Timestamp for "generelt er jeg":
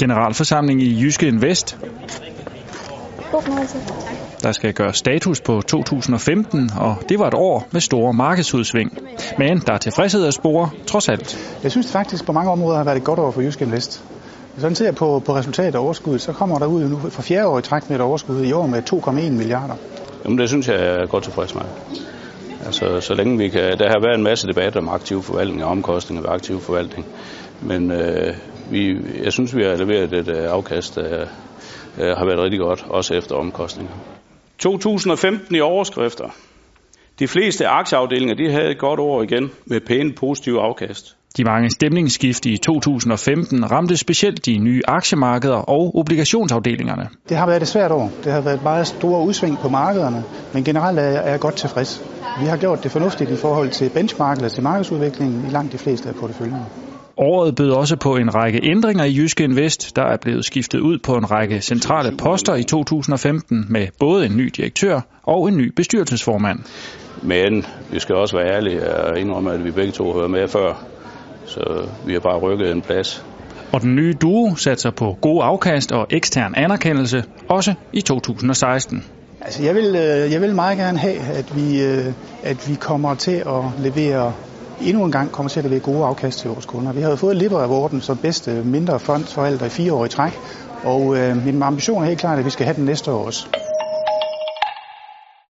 50.64-51.22